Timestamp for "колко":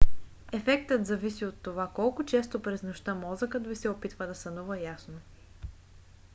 1.87-2.23